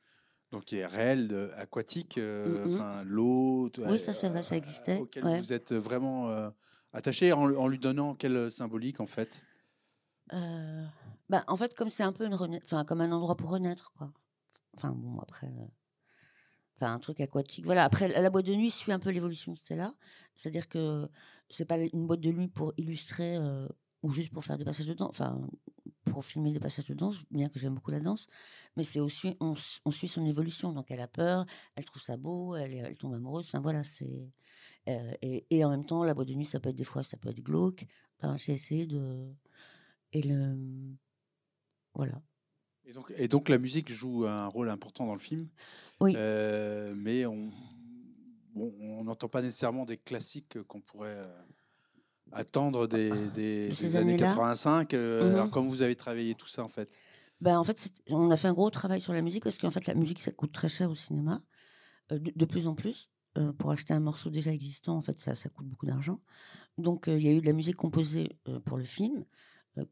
[0.51, 3.71] donc qui est réel, de- aquatique, euh, enfin l'eau.
[3.79, 5.39] Oui, ça, c'est vrai, ça euh, existait, Auquel ouais.
[5.39, 6.51] vous êtes vraiment euh,
[6.93, 9.45] attaché en, en lui donnant quelle symbolique en fait?
[10.33, 10.85] Euh,
[11.31, 13.93] bah, en fait, comme c'est un peu une rena- enfin, comme un endroit pour renaître,
[13.97, 14.13] quoi.
[14.77, 15.49] Enfin, bon, après.
[15.49, 15.67] euh,
[16.77, 17.65] Enfin, un truc aquatique.
[17.65, 19.95] Voilà, après, la boîte de nuit suit un peu l'évolution de Stella.
[20.37, 21.09] C'est-à-dire que
[21.49, 23.67] c'est pas une boîte de nuit pour illustrer euh,
[24.03, 25.41] ou juste pour faire des passages de danse, enfin,
[26.05, 28.27] pour filmer des passages de danse, bien que j'aime beaucoup la danse.
[28.77, 29.55] Mais c'est aussi, on,
[29.91, 30.73] suit son évolution.
[30.73, 33.47] Donc, elle a peur, elle trouve ça beau, elle tombe amoureuse.
[33.47, 34.29] Enfin, voilà, c'est.
[34.89, 37.03] euh, et, et en même temps, la boîte de nuit, ça peut être des fois,
[37.03, 37.87] ça peut être glauque.
[38.19, 39.33] Enfin, j'ai essayé de.
[40.13, 40.57] Et le.
[41.95, 42.23] Voilà.
[42.87, 45.49] Et donc, et donc la musique joue un rôle important dans le film.
[46.01, 46.13] Oui.
[46.17, 47.51] Euh, mais on
[49.05, 51.43] n'entend pas nécessairement des classiques qu'on pourrait euh,
[52.33, 54.95] attendre des, des- De ces des années années-là 85.
[54.95, 55.35] euh, Mhm.
[55.35, 57.01] Alors comment vous avez travaillé tout ça en fait?
[57.43, 59.87] Ben, en fait, on a fait un gros travail sur la musique parce qu'en fait,
[59.87, 61.43] la musique, ça coûte très cher au cinéma,
[62.13, 63.11] euh, de, de plus en plus.
[63.59, 66.23] Pour acheter un morceau déjà existant, en fait, ça, ça coûte beaucoup d'argent.
[66.79, 69.27] Donc, il y a eu de la musique composée pour le film,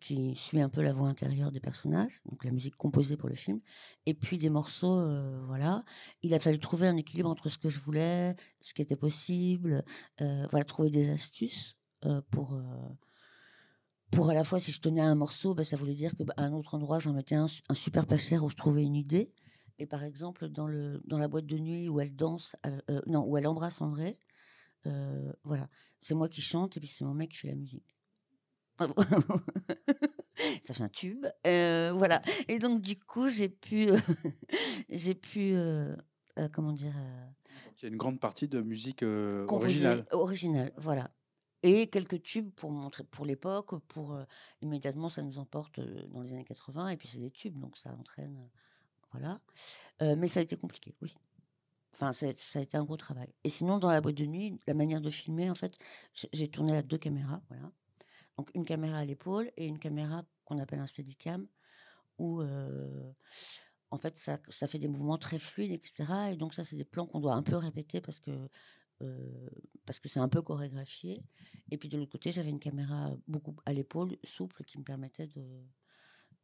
[0.00, 3.34] qui suit un peu la voix intérieure des personnages, donc la musique composée pour le
[3.34, 3.60] film,
[4.06, 5.84] et puis des morceaux, euh, voilà.
[6.22, 9.84] Il a fallu trouver un équilibre entre ce que je voulais, ce qui était possible,
[10.20, 12.62] euh, voilà, trouver des astuces euh, pour, euh,
[14.10, 16.24] pour à la fois, si je tenais à un morceau, bah, ça voulait dire qu'à
[16.36, 19.32] un autre endroit, j'en mettais un, un super pas cher où je trouvais une idée.
[19.78, 23.02] Et par exemple, dans, le, dans la boîte de nuit où elle danse, euh, euh,
[23.06, 24.20] non, où elle embrasse André,
[24.86, 25.68] euh, voilà,
[26.00, 27.93] c'est moi qui chante et puis c'est mon mec qui fait la musique.
[30.62, 32.22] ça fait un tube, euh, voilà.
[32.48, 33.88] Et donc du coup, j'ai pu,
[34.88, 35.94] j'ai pu, euh,
[36.52, 36.94] comment dire,
[37.78, 40.06] Il y a une grande partie de musique originale.
[40.12, 41.10] originale, voilà.
[41.62, 44.18] Et quelques tubes pour montrer, pour l'époque, pour
[44.60, 47.90] immédiatement, ça nous emporte dans les années 80, et puis c'est des tubes, donc ça
[47.98, 48.50] entraîne,
[49.12, 49.40] voilà.
[50.00, 51.16] Mais ça a été compliqué, oui.
[51.94, 53.32] Enfin, ça a été un gros travail.
[53.44, 55.78] Et sinon, dans la boîte de nuit, la manière de filmer, en fait,
[56.32, 57.70] j'ai tourné à deux caméras, voilà.
[58.36, 61.46] Donc une caméra à l'épaule et une caméra qu'on appelle un steadicam,
[62.18, 62.42] où
[63.90, 66.04] en fait ça, ça fait des mouvements très fluides, etc.
[66.32, 68.48] Et donc ça, c'est des plans qu'on doit un peu répéter parce que
[69.86, 71.22] parce que c'est un peu chorégraphié.
[71.70, 75.26] Et puis de l'autre côté, j'avais une caméra beaucoup à l'épaule, souple, qui me permettait
[75.28, 75.62] de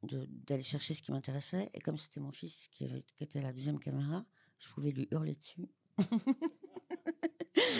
[0.02, 1.70] d'aller chercher ce qui m'intéressait.
[1.74, 4.24] Et comme c'était mon fils qui, avait, était la deuxième caméra,
[4.58, 5.68] je pouvais lui hurler dessus.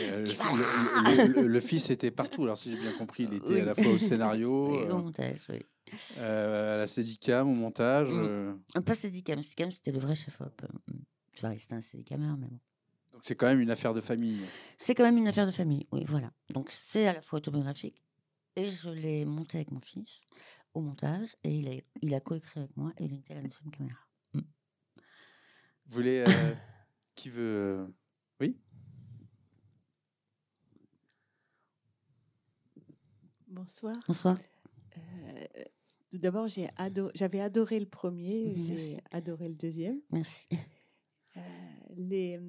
[0.03, 0.25] Euh,
[1.49, 2.45] le, fils était partout.
[2.45, 3.61] Alors, si j'ai bien compris, il était Oui.
[3.61, 5.61] à la fois au scénario, Et au euh, montage, oui.
[6.19, 8.09] euh, à la Steadicam, au montage.
[8.11, 8.21] Mm.
[8.25, 10.63] euh, pas Steadicam, Steadicam c'était le vrai chef-op.
[10.63, 10.99] euh, mm.
[11.37, 12.59] Enfin, c'était un Steadicammer, mais bon.
[13.13, 14.41] donc, c'est quand même une affaire de famille.
[14.79, 16.31] C'est quand même une affaire de famille, oui, voilà.
[16.53, 18.03] Donc c'est à la fois autobiographique
[18.57, 20.21] et je l'ai monté avec mon fils
[20.75, 23.43] au montage et il a, il a coécrit avec moi et il était à la
[23.43, 23.99] deuxième caméra.
[24.35, 26.25] Vous voulez.
[26.27, 26.55] euh,
[27.17, 27.43] qui veut.
[27.43, 27.87] euh,
[28.41, 28.57] Oui?
[33.51, 33.97] Bonsoir.
[34.07, 34.39] Bonsoir.
[34.97, 35.45] Euh,
[36.11, 40.01] tout d'abord, j'ai ado- j'avais adoré le premier, j'ai adoré le deuxième.
[40.11, 40.49] Merci.
[41.37, 41.41] Euh,
[41.97, 42.41] les,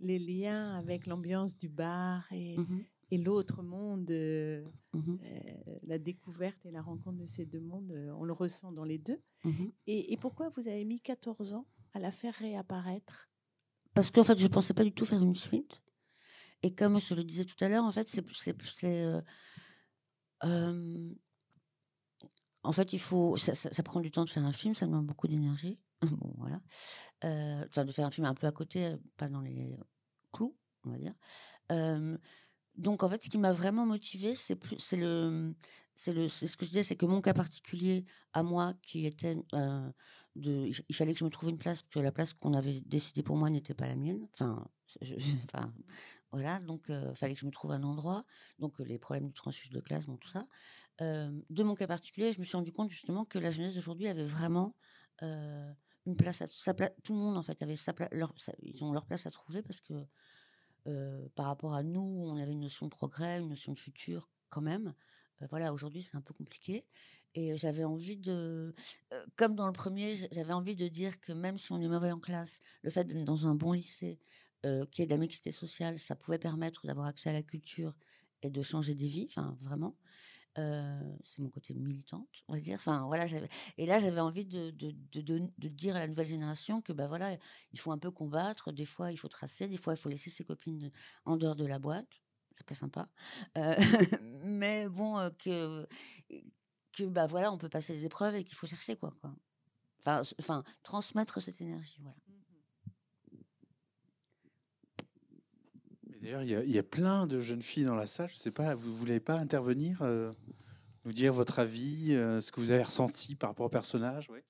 [0.00, 2.56] les liens avec l'ambiance du bar et,
[3.10, 4.64] et l'autre monde, euh,
[4.94, 8.98] euh, la découverte et la rencontre de ces deux mondes, on le ressent dans les
[8.98, 9.20] deux.
[9.44, 9.72] mhm.
[9.86, 13.28] Et, et pourquoi vous avez mis 14 ans à la faire réapparaître?
[13.92, 15.80] Parce qu'en fait, je pensais pas du tout faire une suite.
[16.64, 18.24] Et comme je le disais tout à l'heure, en fait, c'est.
[22.62, 23.36] En fait, il faut.
[23.36, 25.80] Ça, prend du temps de faire un film, ça demande beaucoup d'énergie.
[26.02, 26.60] bon, voilà.
[27.24, 29.76] Euh, Enfin, de faire un film un peu à côté, pas dans les
[30.32, 31.14] clous, on va dire.
[32.76, 35.54] Donc, en fait, ce qui m'a vraiment motivée, c'est plus, c'est le,
[35.94, 39.06] c'est le, c'est ce que je disais, c'est que mon cas particulier à moi, qui
[39.06, 39.90] était euh,
[40.36, 42.80] de, il, fallait que je me trouve une place, parce que la place qu'on avait
[42.82, 44.26] décidée pour moi n'était pas la mienne.
[44.32, 44.66] Enfin,
[45.44, 45.72] enfin,
[46.32, 48.24] voilà, donc il fallait que je me trouve un endroit.
[48.58, 50.46] Donc euh, les problèmes du transfuge de classe, bon, tout ça.
[51.00, 54.08] Euh, de mon cas particulier, je me suis rendu compte justement que la jeunesse d'aujourd'hui
[54.08, 54.74] avait vraiment
[55.22, 55.72] euh,
[56.06, 58.54] une place à sa pla- tout le monde en fait avait sa pla- leur, sa-
[58.62, 59.94] ils ont leur place à trouver parce que
[61.34, 64.62] par rapport à nous, on avait une notion de progrès, une notion de futur quand
[64.62, 64.94] même.
[65.50, 66.86] Voilà, aujourd'hui c'est un peu compliqué
[67.34, 68.74] et j'avais envie de,
[69.36, 72.20] comme dans le premier, j'avais envie de dire que même si on est mauvais en
[72.20, 74.20] classe, le fait d'être dans un bon lycée,
[74.90, 77.94] qui est de la mixité sociale, ça pouvait permettre d'avoir accès à la culture
[78.42, 79.96] et de changer des vies, enfin vraiment.
[80.56, 82.76] Euh, c'est mon côté militante, on va dire.
[82.76, 83.26] Enfin, voilà,
[83.76, 87.36] et là, j'avais envie de, de, de, dire à la nouvelle génération que bah, voilà,
[87.72, 88.70] il faut un peu combattre.
[88.70, 89.66] Des fois, il faut tracer.
[89.66, 90.92] Des fois, il faut laisser ses copines
[91.24, 92.06] en dehors de la boîte.
[92.56, 93.08] C'est pas sympa.
[93.58, 93.74] Euh,
[94.44, 95.88] mais bon, euh, que,
[96.92, 99.12] que bah, voilà, on peut passer les épreuves et qu'il faut chercher quoi.
[99.20, 99.34] quoi.
[100.00, 101.98] Enfin, enfin, transmettre cette énergie.
[102.00, 102.16] Voilà.
[106.24, 108.30] D'ailleurs, il y, a- il y a plein de jeunes filles dans la salle.
[108.30, 110.32] Je sais pas, vous voulez pas intervenir, euh,
[111.04, 114.42] nous dire votre avis, euh, ce que vous avez ressenti par rapport au personnage ouais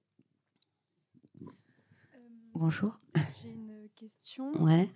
[2.55, 3.01] Bonjour.
[3.43, 4.53] J'ai une question.
[4.63, 4.89] Ouais.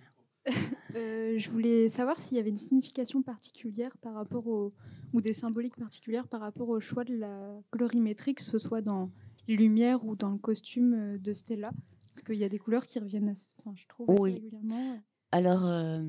[0.95, 4.71] Euh, je voulais savoir s'il y avait une signification particulière par rapport au
[5.13, 9.11] ou des symboliques particulières par rapport au choix de la colorimétrie, que ce soit dans
[9.47, 11.69] les lumières ou dans le costume euh, de Stella.
[12.13, 14.33] Parce qu'il y a des couleurs qui reviennent, assez- enfin, je trouve, assez Oui.
[14.33, 14.99] régulièrement.
[15.31, 16.01] Alors, euh,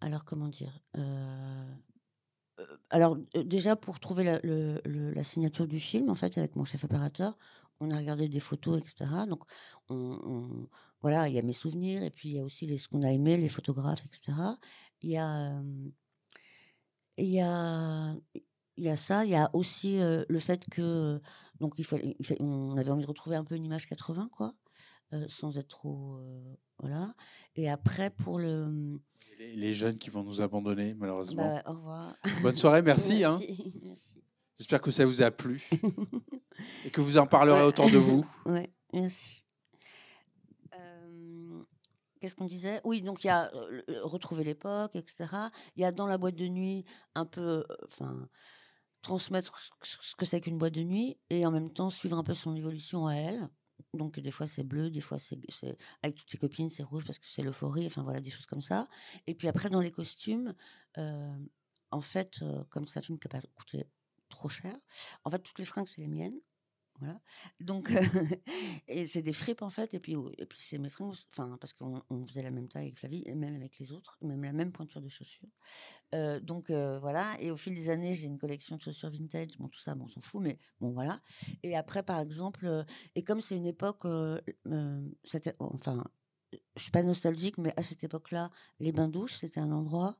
[0.00, 0.82] alors comment dire
[2.90, 7.36] Alors déjà pour trouver la, signature du film, en fait, avec mon chef opérateur,
[7.80, 9.26] on a regardé des photos, etc.
[9.28, 9.42] Donc,
[9.88, 10.68] on,
[11.00, 13.02] voilà, il y a mes souvenirs et puis il y a aussi les, ce qu'on
[13.02, 14.36] a aimé, les photographes, etc.
[15.02, 15.62] Il y a,
[17.16, 18.14] il y a,
[18.76, 19.24] il y a ça.
[19.24, 21.20] Il y a aussi le fait que
[21.60, 24.54] donc il fallait, on avait envie de retrouver un peu une image 80, quoi,
[25.28, 26.18] sans être trop,
[26.80, 27.14] voilà.
[27.56, 29.00] Et après pour le
[29.38, 31.46] les, les jeunes qui vont nous abandonner, malheureusement.
[31.62, 32.14] bah, au revoir.
[32.42, 33.22] Bonne soirée, merci.
[33.24, 33.38] hein.
[33.40, 34.24] Merci, merci.
[34.58, 35.62] J'espère que ça vous a plu
[36.84, 37.66] et que vous en parlerez Ouais.
[37.66, 38.26] autour de vous.
[38.46, 39.46] Ouais, merci.
[40.74, 41.62] Euh,
[42.20, 42.80] Qu'est-ce qu'on disait?
[42.84, 45.26] Oui, donc il y a euh, retrouver l'époque, etc.
[45.76, 48.28] Il y a dans la boîte de nuit un peu, euh, enfin,
[49.00, 52.34] transmettre ce que c'est qu'une boîte de nuit et en même temps suivre un peu
[52.34, 53.48] son évolution à elle.
[53.94, 55.38] Donc des fois c'est bleu, des fois c'est
[56.02, 58.60] avec toutes ses copines c'est rouge parce que c'est l'euphorie, enfin voilà des choses comme
[58.60, 58.88] ça.
[59.26, 60.54] Et puis après dans les costumes,
[60.98, 61.36] euh,
[61.90, 63.86] en fait euh, comme c'est un film qui n'a pas coûté
[64.28, 64.76] trop cher,
[65.24, 66.40] en fait toutes les fringues c'est les miennes.
[67.00, 67.20] Voilà.
[67.60, 67.90] Donc,
[68.88, 69.94] et c'est des fripes en fait.
[69.94, 72.84] Et puis, et puis c'est mes fringues, enfin, parce qu'on on faisait la même taille
[72.86, 75.48] avec Flavie, et même avec les autres, même la même pointure de chaussures.
[76.14, 77.36] Euh, donc, euh, voilà.
[77.40, 79.58] Et au fil des années, j'ai une collection de chaussures vintage.
[79.58, 81.20] Bon, tout ça, bon, on s'en fout, mais bon, voilà.
[81.62, 82.84] Et après, par exemple, euh,
[83.14, 84.06] et comme c'est une époque,
[85.24, 86.04] c'était, enfin,
[86.76, 90.16] je suis pas nostalgique, mais à cette époque-là, les bains-douches, c'était un endroit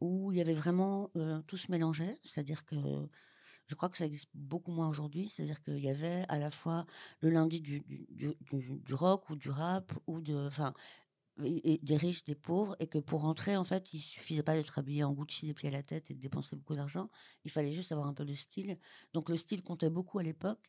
[0.00, 1.10] où il y avait vraiment
[1.46, 2.18] tout se mélangeait.
[2.24, 2.76] C'est-à-dire que
[3.68, 5.28] je crois que ça existe beaucoup moins aujourd'hui.
[5.28, 6.86] C'est-à-dire qu'il y avait à la fois
[7.20, 10.74] le lundi du, du, du- rock ou du rap ou de, enfin,
[11.38, 15.04] des riches, des pauvres, et que pour rentrer, en fait, il suffisait pas d'être habillé
[15.04, 17.10] en Gucci des pieds à la tête et de dépenser beaucoup d'argent.
[17.44, 18.78] Il fallait juste avoir un peu de style.
[19.12, 20.68] Donc le style comptait beaucoup à l'époque.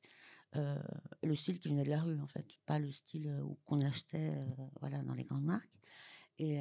[0.55, 0.77] euh,
[1.23, 4.31] le style qui venait de la rue, en fait, pas le style euh, qu'on achetait,
[4.35, 4.45] euh,
[4.81, 5.69] voilà, dans les grandes marques.
[6.39, 6.59] Et,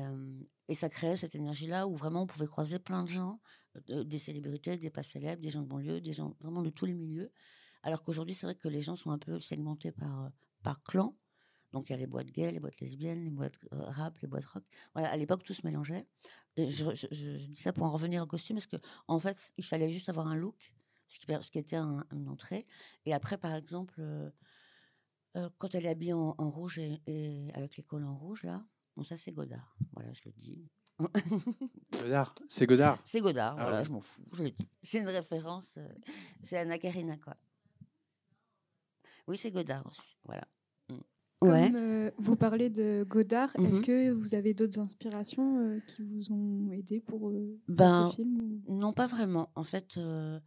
[0.68, 3.40] et ça créait cette énergie-là où vraiment on pouvait croiser plein de gens,
[3.88, 6.94] des célébrités, des pas célèbres, des gens de banlieue, des gens vraiment de tous les
[6.94, 7.32] milieux.
[7.82, 10.28] Alors qu'aujourd'hui, c'est vrai que les gens sont un peu segmentés par, euh,
[10.62, 11.16] par clan.
[11.72, 14.28] Donc il y a les boîtes gays, les boîtes lesbiennes, les boîtes euh, rap, les
[14.28, 14.64] boîtes rock.
[14.94, 16.06] Voilà, à l'époque, tout se mélangeait.
[16.56, 20.08] Je, dis ça pour en revenir au costume, parce que en fait, il fallait juste
[20.08, 20.72] avoir un look,
[21.08, 21.18] ce
[21.50, 22.66] qui, était un- une entrée.
[23.04, 24.30] Et après, par exemple, euh,
[25.58, 29.02] quand elle est habillée en, rouge et, et avec les cols en rouge, là, bon,
[29.02, 29.76] ça c'est Godard.
[29.92, 30.68] Voilà, je le dis.
[32.02, 32.98] Godard, c'est Godard.
[33.04, 33.84] C'est Godard, Ah voilà, ouais.
[33.84, 34.22] je m'en fous.
[34.82, 35.88] C'est une référence, euh,
[36.42, 37.36] c'est Anna Karina, quoi.
[39.26, 40.46] Oui, c'est Godard aussi, voilà.
[40.90, 40.94] Mm.
[41.40, 41.72] Comme Ouais.
[41.74, 43.84] euh, vous parlez de Godard, est-ce Mhm.
[43.84, 48.16] que vous avez d'autres inspirations euh, qui vous ont aidé pour, euh, pour Ben, ce
[48.16, 49.50] film ou- Non, pas vraiment.
[49.54, 50.40] En fait, euh,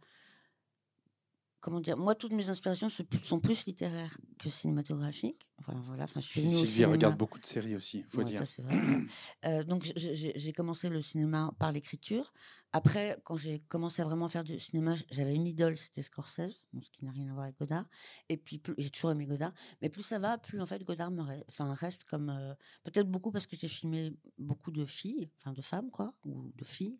[1.62, 5.48] comment dire, moi, toutes mes inspirations sont plus littéraires que cinématographiques.
[5.58, 8.40] Enfin, voilà, enfin, je suis Sylvie regarde beaucoup de séries aussi, faut Ouais, dire.
[8.40, 8.74] ça, c'est vrai.
[9.44, 12.32] Euh, donc, j'ai commencé le cinéma par l'écriture.
[12.72, 16.80] Après, quand j'ai commencé à vraiment faire du cinéma, j'avais une idole, c'était Scorsese, bon,
[16.82, 17.86] ce qui n'a rien à voir avec Godard.
[18.28, 19.52] Et puis, j'ai toujours aimé Godard.
[19.80, 22.30] Mais plus ça va, plus en fait Godard me enfin, reste comme.
[22.30, 26.50] euh, Peut-être beaucoup parce que j'ai filmé beaucoup de filles, enfin de femmes, quoi, ou
[26.56, 26.98] de filles.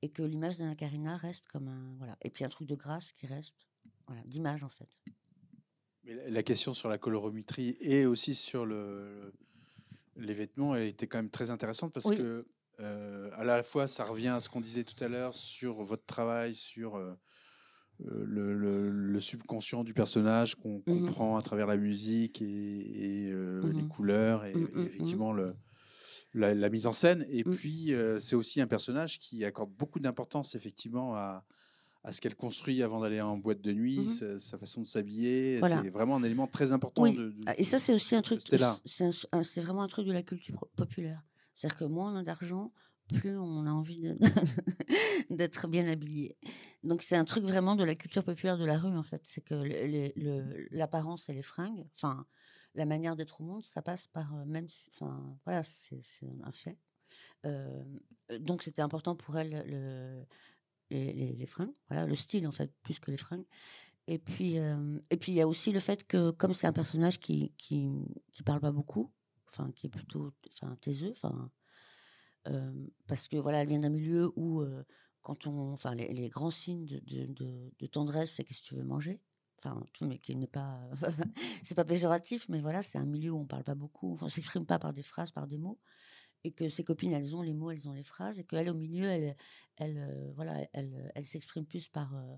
[0.00, 1.94] Et que l'image d'Anna Karina reste comme un.
[1.98, 2.16] Voilà.
[2.22, 3.66] Et puis un truc de grâce qui reste.
[4.08, 4.88] Voilà, d'image en fait.
[6.04, 9.32] Mais la- question sur la colorométrie et aussi sur le,
[10.16, 12.16] les vêtements était quand même très intéressante parce Oui.
[12.16, 12.46] que
[12.80, 16.06] euh, à la fois ça revient à ce qu'on disait tout à l'heure sur votre
[16.06, 17.14] travail, sur euh,
[18.00, 21.04] le, le- le subconscient du personnage qu'on Mhm.
[21.04, 23.88] comprend à travers la musique et, et, euh, les Mhm.
[23.88, 24.86] couleurs et, Mhm, et mhm.
[24.86, 25.54] effectivement le,
[26.34, 27.26] la, la mise en scène.
[27.28, 27.56] Et Mhm.
[27.56, 31.44] puis c'est aussi un personnage qui accorde beaucoup d'importance effectivement à
[32.04, 34.06] à ce qu'elle construit avant d'aller en boîte de nuit, Mhm.
[34.06, 35.58] sa, sa façon de s'habiller.
[35.58, 35.82] Voilà.
[35.82, 37.02] C'est vraiment un élément très important.
[37.02, 38.40] Oui, de- de- ah, et ça, c'est aussi un truc.
[38.40, 41.22] C'est vraiment un truc de la culture po- populaire.
[41.54, 42.72] C'est-à-dire que moins on a d'argent,
[43.08, 44.06] plus on a envie
[45.30, 46.36] d'être bien habillé.
[46.84, 49.22] Donc c'est un truc vraiment de la culture populaire de la rue en fait.
[49.24, 52.26] C'est que le- l'apparence et les fringues, enfin
[52.74, 56.52] la manière d'être au monde, ça passe par euh, même, enfin voilà, c'est c'est un
[56.52, 56.78] fait.
[57.46, 57.82] Euh,
[58.38, 60.24] donc c'était important pour elle le,
[60.90, 63.44] les, les- fringues, voilà, le style en fait, plus que les fringues.
[64.06, 66.72] Et puis, euh, et puis il y a aussi le fait que comme c'est un
[66.72, 67.88] personnage qui qui
[68.32, 69.12] qui parle pas beaucoup,
[69.50, 71.50] enfin qui est plutôt enfin taiseux, enfin
[72.48, 72.72] euh,
[73.06, 74.84] parce que voilà, elle vient d'un milieu où euh,
[75.22, 79.20] quand on, enfin les, les grands signes de, tendresse, c'est qu'est-ce que tu veux manger.
[79.58, 80.80] Enfin, mais qui n'est pas,
[81.64, 84.64] c'est pas péjoratif, mais voilà, c'est un milieu où on parle pas beaucoup, on s'exprime
[84.64, 85.80] pas par des phrases, par des mots,
[86.44, 88.74] et que ses copines, elles ont les mots, elles ont les phrases, et qu'elle au
[88.74, 89.36] milieu, elle,
[89.76, 92.36] elle, euh, voilà, elle, elle s'exprime plus par euh,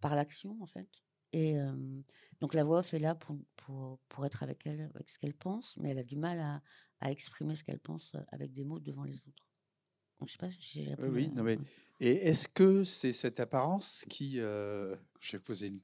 [0.00, 0.88] par l'action en fait.
[1.32, 1.74] Et euh,
[2.40, 5.34] donc la voix off est là pour, pour, pour être avec elle, avec ce qu'elle
[5.34, 6.62] pense, mais elle a du mal à,
[7.00, 9.46] à exprimer ce qu'elle pense euh, avec des mots devant les autres.
[10.18, 11.58] Donc je sais pas si j'ai Oui, non, mais-.
[12.00, 14.34] Et est-ce que c'est cette apparence qui.
[14.36, 14.96] je
[15.32, 15.80] vais poser une,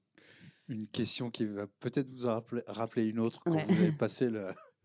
[0.69, 3.65] une question qui va peut-être vous en rappeler, rappeler une autre quand Ouais.
[3.67, 4.53] vous avez passé le-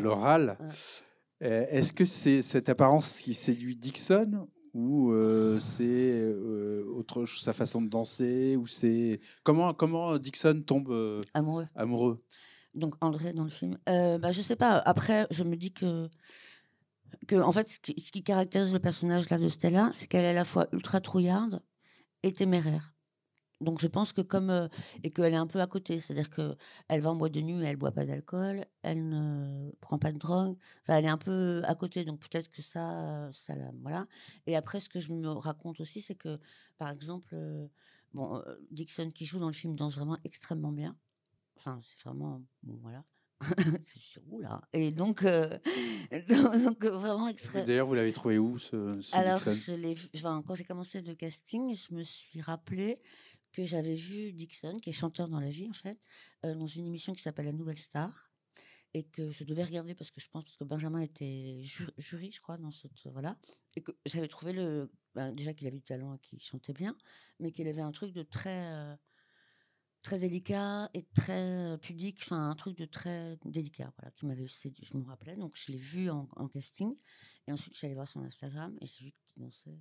[0.00, 0.58] L'oral.
[1.42, 7.52] Euh, Est-ce que c'est cette apparence qui séduit Dixon ou euh, c'est euh, autre sa
[7.52, 11.66] façon de danser ou c'est comment comment Dixon tombe euh, Amoureux.
[11.74, 12.24] amoureux?
[12.74, 13.78] Donc André dans le film.
[13.88, 14.78] Euh, bah, je sais pas.
[14.78, 16.08] Après, je me dis que,
[17.26, 20.24] que en fait, ce qui, ce qui caractérise le personnage là de Stella, c'est qu'elle
[20.24, 21.60] est à la fois ultra trouillarde
[22.22, 22.94] et téméraire.
[23.60, 24.68] Donc je pense que comme euh,
[25.02, 26.56] et qu'elle est un peu à côté, c'est-à-dire que
[26.88, 30.12] elle va en boîte de nuit, mais elle boit pas d'alcool, elle ne prend pas
[30.12, 30.56] de drogue.
[30.82, 34.06] Enfin, elle est un peu à côté, donc peut-être que ça, ça voilà.
[34.46, 36.38] Et après, ce que je me raconte aussi, c'est que
[36.78, 37.66] par exemple, euh,
[38.14, 40.96] bon, Dixon qui joue dans le film danse vraiment extrêmement bien.
[41.56, 43.04] Enfin, c'est vraiment bon, voilà.
[43.84, 45.58] c'est sur où là Et donc, euh,
[46.64, 47.66] donc vraiment extrêmement.
[47.66, 51.74] D'ailleurs, vous l'avez trouvé où ce, ce Alors, je enfin, quand j'ai commencé le casting,
[51.74, 53.00] je me suis rappelé
[53.52, 55.98] que j'avais vu Dixon, qui est chanteur dans la vie, en fait,
[56.44, 58.30] euh, dans une émission qui s'appelle La Nouvelle Star,
[58.94, 62.32] et que je devais regarder parce que je pense parce que Benjamin était ju- jury,
[62.32, 63.38] je crois, dans cette voilà,
[63.76, 66.96] et que j'avais trouvé le ben, déjà qu'il avait du talent et qu'il chantait bien,
[67.38, 68.96] mais qu'il avait un truc de très euh,
[70.02, 74.48] très délicat et très euh, pudique, enfin un truc de très délicat, voilà, qui m'avait
[74.48, 75.36] séduit, je me rappelais.
[75.36, 76.90] Donc je l'ai vu en, en casting
[77.46, 79.78] et ensuite je suis allée voir son Instagram et j'ai vu qu'il dansait,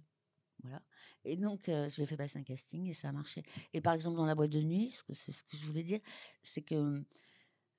[0.64, 0.82] voilà.
[1.26, 3.44] Et donc je lui ai fait passer un casting et ça a marché.
[3.74, 6.00] Et par exemple dans la boîte de nuit, c'est ce que je voulais dire,
[6.44, 7.04] c'est que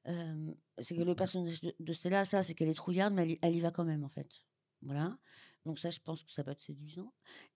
[0.05, 3.85] que le personnage de, Stella, ça, c'est qu'elle est trouillarde, mais elle, y- va quand
[3.85, 4.45] même en fait,
[4.83, 5.19] voilà.
[5.67, 7.13] Donc ça, je pense que ça peut être séduisant.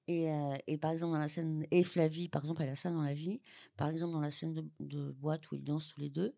[0.07, 0.27] Et,
[0.67, 3.15] et par exemple, dans la scène, et Flavie, par exemple, elle a ça dans la
[3.15, 3.41] vie.
[3.77, 6.37] Par exemple, dans la scène de, de boîte où ils dansent tous les deux,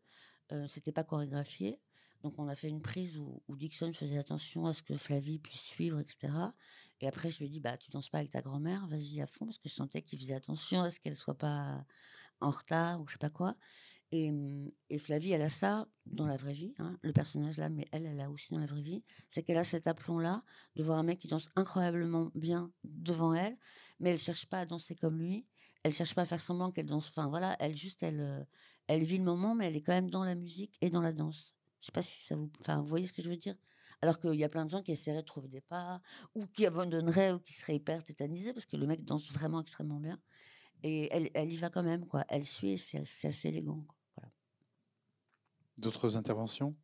[0.69, 1.81] c'était pas chorégraphié.
[2.25, 5.61] Donc on a fait une prise où, Dixon faisait attention à ce que Flavie puisse
[5.61, 6.33] suivre, etc.
[7.03, 9.27] Et après, je lui ai dit, bah, tu danses pas avec ta grand-mère, vas-y à
[9.27, 11.85] fond, parce que je sentais qu'il faisait attention à ce qu'elle soit pas
[12.41, 13.57] en retard ou je sais pas quoi.
[14.11, 14.33] Et,
[14.99, 18.21] Flavie, elle a ça dans la vraie vie, hein, le personnage là, mais elle, elle
[18.21, 19.05] a aussi dans la vraie vie.
[19.29, 20.45] C'est qu'elle a cet aplomb-là
[20.77, 23.59] de voir un mec qui danse incroyablement bien devant elle,
[24.01, 25.47] mais elle cherche pas à danser comme lui.
[25.83, 27.11] Elle cherche pas à faire semblant qu'elle danse.
[27.11, 28.45] Enfin voilà, elle juste, elle, euh,
[28.87, 31.13] elle vit le moment, mais elle est quand même dans la musique et dans la
[31.13, 31.54] danse.
[31.85, 32.51] Je sais pas si ça vous.
[32.63, 33.57] Enfin, vous voyez ce que je veux dire?
[34.01, 36.01] Alors qu'il y a plein de gens qui essaieraient de trouver des pas,
[36.35, 40.01] ou qui abandonneraient, ou qui seraient hyper tétanisés, parce que le mec danse vraiment extrêmement
[40.01, 40.19] bien.
[40.83, 42.25] Et elle, elle y va quand même, quoi.
[42.31, 43.87] Elle suit, c'est assez élégant.
[44.17, 44.33] Voilà.
[45.79, 46.75] D'autres interventions?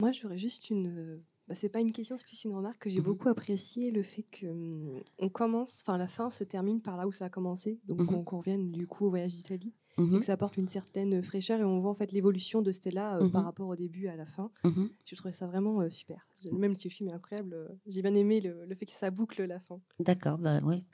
[0.00, 0.86] Moi, j'aurais juste une.
[0.88, 3.02] euh, Bah, c'est pas une question, c'est plus une remarque que j'ai Mhm.
[3.02, 7.06] beaucoup apprécié le fait que hum, on commence, enfin la fin se termine par là
[7.08, 9.74] où ça a commencé, donc qu'on qu'on revienne du coup au voyage d'Italie,
[10.14, 12.72] et Mhm, que ça apporte une certaine fraîcheur et on voit en fait l'évolution de
[12.72, 13.44] Stella euh, par Mhm.
[13.44, 14.52] rapport au début à la fin.
[14.64, 14.86] mhm.
[15.04, 16.28] Je trouvais ça vraiment euh, super.
[16.52, 19.10] Même si le film est incroyable, euh, j'ai bien aimé le, le fait que ça
[19.10, 19.80] boucle la fin.
[19.98, 20.84] D'accord, bah oui.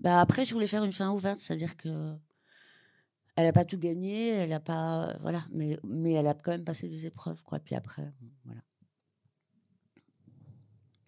[0.00, 2.16] Bah après, je voulais faire une fin ouverte, c'est-à-dire que
[3.36, 6.64] elle n'a pas tout gagné, elle a pas, voilà, mais mais elle a quand même
[6.64, 7.58] passé des épreuves, quoi.
[7.60, 8.12] Puis après,
[8.44, 8.60] voilà.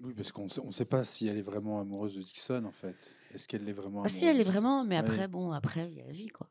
[0.01, 3.21] Oui, parce qu'on ne sait pas si elle est vraiment amoureuse de Dixon, en fait.
[3.31, 4.99] Est-ce qu'elle l'est vraiment Ah si, amoureuse elle est vraiment, mais Ouais.
[4.99, 6.51] après, bon, après, il y a la vie, quoi.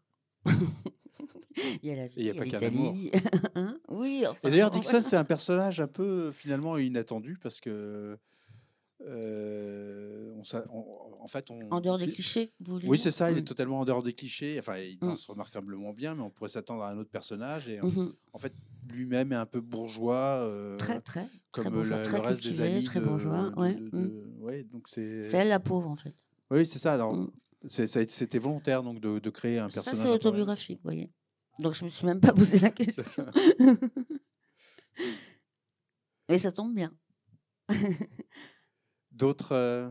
[1.83, 3.11] Il y a la vie, il y a pas l'Italie.
[3.55, 3.77] Hein?
[3.89, 8.17] Oui, enfin, Et d'ailleurs, Dixon, c'est un personnage un peu finalement inattendu parce que.
[9.05, 10.85] euh, on, s'a- on-
[11.21, 11.59] en fait, on.
[11.71, 13.45] En dehors des clichés, vous voulez Oui, c'est ça, il est Mm.
[13.45, 14.57] totalement en dehors des clichés.
[14.59, 15.07] Enfin, il Mm.
[15.07, 17.67] danse remarquablement bien, mais on pourrait s'attendre à un autre personnage.
[17.67, 18.13] Et en, Mhm.
[18.33, 18.53] en fait,
[18.93, 22.43] lui-même est un peu bourgeois, euh, Très, très, comme très le, bourgeois, le très reste
[22.43, 24.41] des cultivé, amis très de, bourgeois, de- ouais, de- mm.
[24.43, 25.23] ouais, donc c'est.
[25.25, 26.13] C'est elle la pauvre, en fait.
[26.51, 26.93] Oui, c'est ça.
[26.93, 27.13] Alors,
[27.67, 29.99] C'est- ça c'était volontaire donc de, de créer un Ça, personnage.
[29.99, 31.11] c'est un peu- autobiographique, vous voyez.
[31.59, 33.25] Donc, je me suis même pas posé la question.
[36.29, 36.93] Mais ça tombe bien.
[39.11, 39.53] D'autres.
[39.53, 39.89] euh,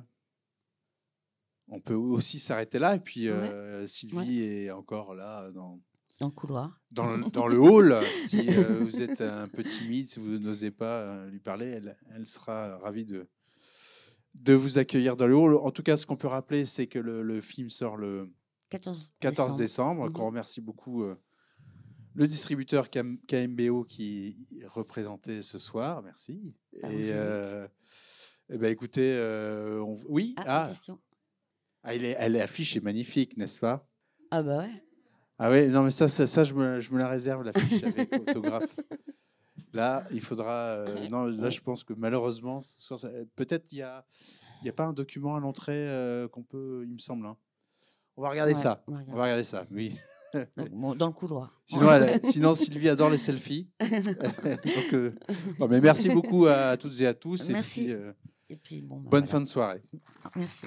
[1.68, 2.94] On peut aussi s'arrêter là.
[2.94, 3.37] Et puis, Ouais.
[3.37, 5.78] euh, Sylvie est encore là dans,
[6.20, 6.81] Dans le couloir.
[6.90, 8.02] dans, le, dans le hall.
[8.07, 11.98] Si euh, vous êtes un peu timide, si vous n'osez pas euh, lui parler, elle,
[12.14, 13.28] elle sera ravie de,
[14.42, 15.57] de vous accueillir dans le hall.
[15.57, 18.31] En tout cas, ce qu'on peut rappeler, c'est que le, le film sort le
[18.70, 20.07] 14, 14 décembre.
[20.07, 20.12] Mhm.
[20.12, 21.16] Qu'on remercie beaucoup euh,
[22.14, 26.03] le distributeur KM- KMBO qui est représenté ce soir.
[26.03, 26.55] Merci.
[26.83, 27.66] Ah, Et, euh,
[28.51, 30.72] eh ben, écoutez, euh, on- oui, Ah, ah,
[31.83, 33.88] ah, il est, elle est affiche est magnifique, n'est-ce pas?
[34.31, 34.85] Ah bah ouais.
[35.38, 38.12] Ah ouais, non mais ça, ça, ça, je, me, je me la réserve l'affiche avec
[38.20, 38.74] autographe.
[39.72, 40.52] Là, il faudra.
[40.52, 42.59] euh, non, là, je pense que malheureusement,
[43.37, 44.04] peut-être il y a,
[44.62, 47.26] il y a pas un document à l'entrée euh, qu'on peut, il me semble.
[47.26, 47.37] hein.
[48.16, 48.83] On va regarder Ouais, ça.
[48.88, 49.16] on va On regarder.
[49.16, 49.66] va regarder ça.
[49.70, 49.94] Oui.
[50.96, 51.61] Dans le couloir.
[51.66, 53.70] Sinon, elle- sinon, Sylvie adore les selfies.
[53.81, 55.14] Donc, euh,
[55.59, 57.48] non, mais merci beaucoup à toutes et à tous.
[57.50, 57.83] Merci.
[57.83, 58.12] Et puis, euh,
[58.50, 59.26] Et puis, bon, bah, bonne voilà.
[59.26, 59.83] fin de soirée.
[60.37, 60.66] Merci.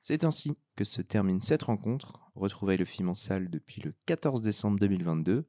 [0.00, 2.25] C'est ainsi que se termine cette rencontre.
[2.36, 5.48] Retrouvez le film en salle depuis le 14 décembre 2022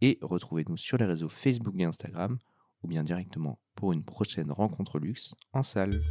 [0.00, 2.38] et retrouvez-nous sur les réseaux Facebook et Instagram
[2.82, 6.02] ou bien directement pour une prochaine rencontre luxe en salle.